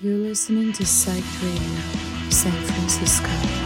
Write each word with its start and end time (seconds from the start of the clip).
You're 0.00 0.16
listening 0.16 0.72
to 0.74 0.86
Psych 0.86 1.24
Radio, 1.42 2.30
San 2.30 2.52
Francisco. 2.52 3.57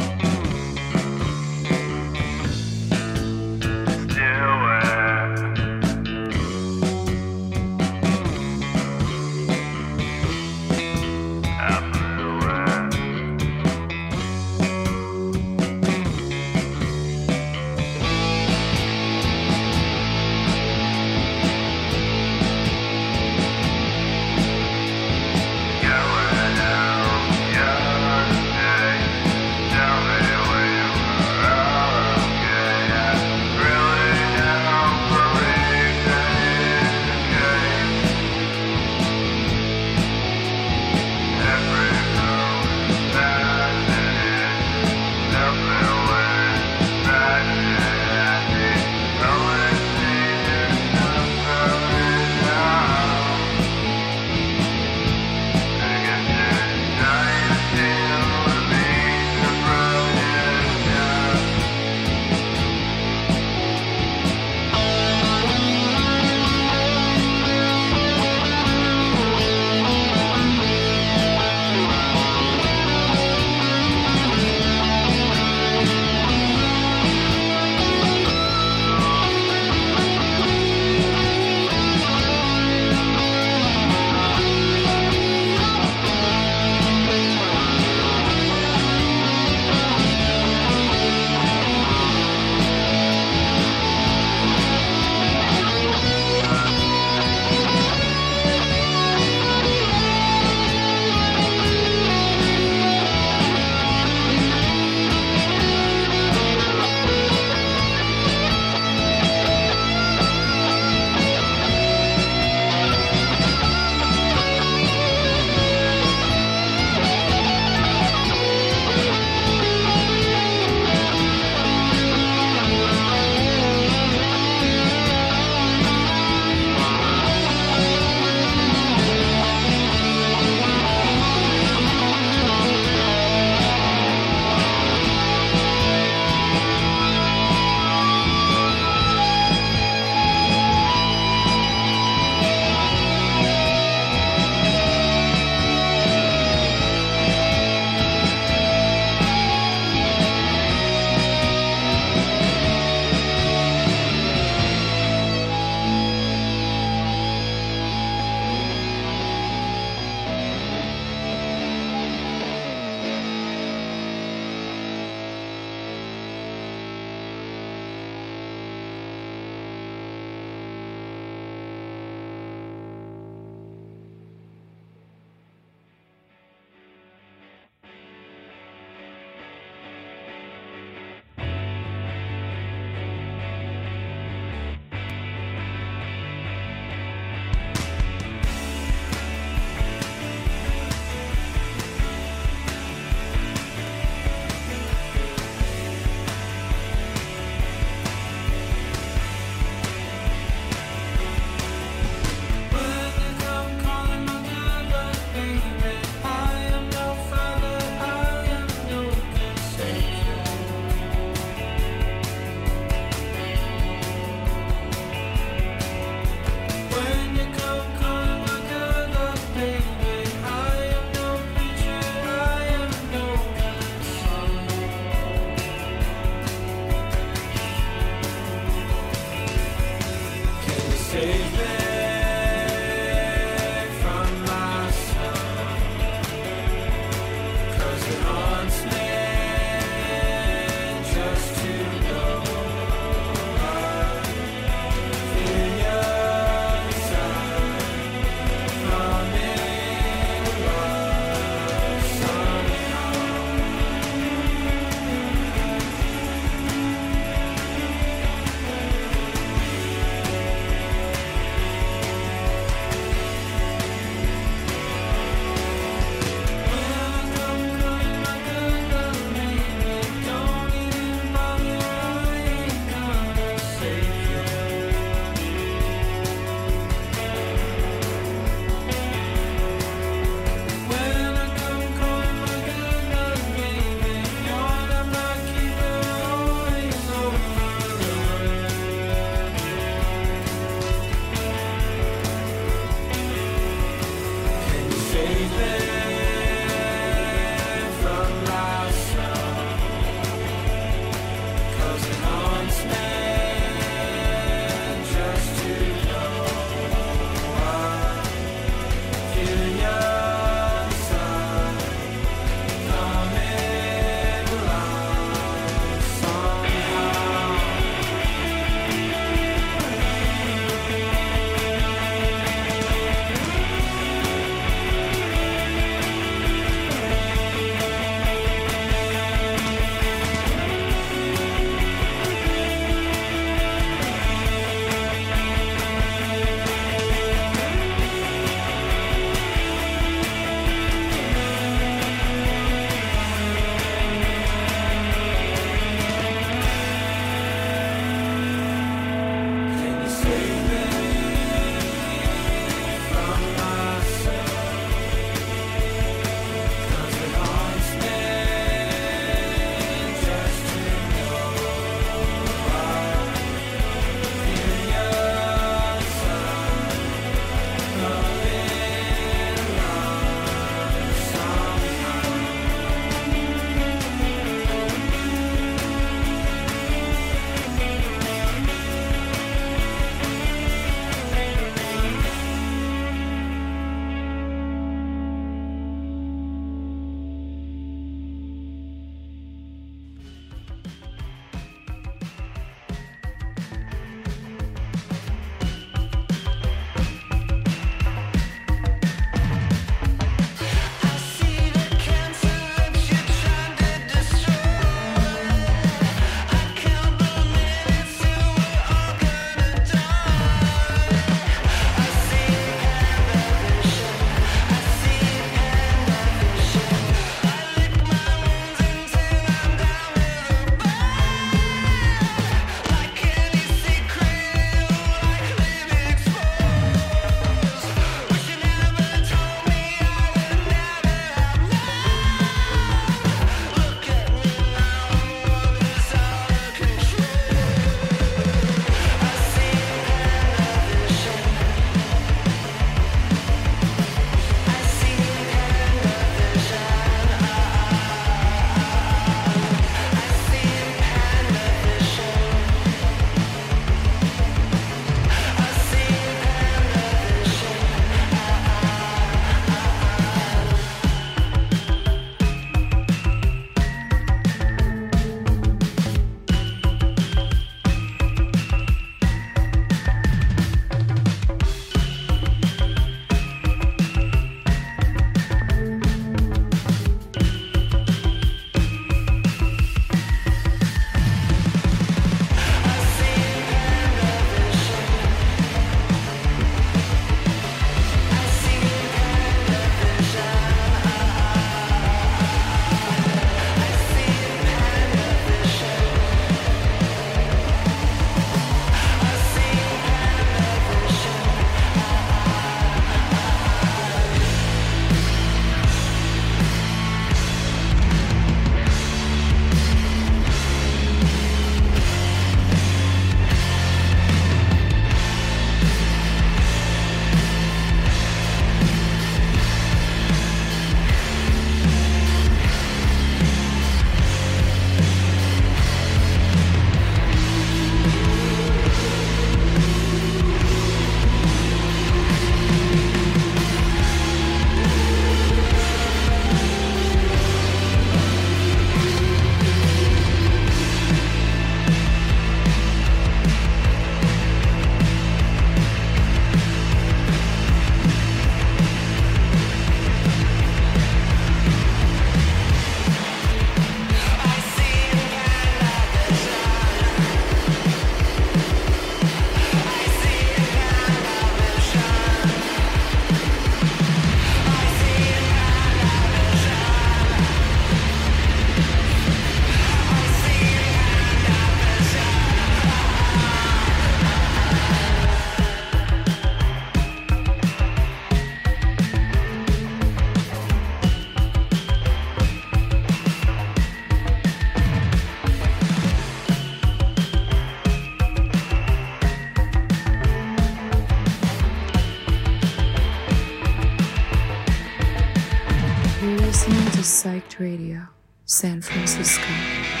listening 596.61 596.91
to 596.91 596.99
Psyched 596.99 597.59
Radio, 597.59 598.07
San 598.45 598.81
Francisco. 598.81 600.00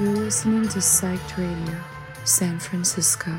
You're 0.00 0.10
listening 0.10 0.62
to 0.70 0.80
Psyched 0.80 1.36
Radio, 1.36 1.80
San 2.24 2.58
Francisco. 2.58 3.30